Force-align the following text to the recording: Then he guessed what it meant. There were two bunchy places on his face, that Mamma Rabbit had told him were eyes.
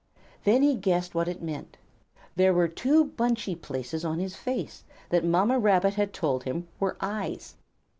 Then 0.45 0.63
he 0.63 0.73
guessed 0.73 1.13
what 1.13 1.27
it 1.27 1.43
meant. 1.43 1.77
There 2.35 2.55
were 2.55 2.67
two 2.67 3.05
bunchy 3.05 3.53
places 3.53 4.03
on 4.03 4.17
his 4.17 4.35
face, 4.35 4.83
that 5.09 5.23
Mamma 5.23 5.59
Rabbit 5.59 5.93
had 5.93 6.11
told 6.11 6.43
him 6.43 6.67
were 6.79 6.97
eyes. 7.01 7.55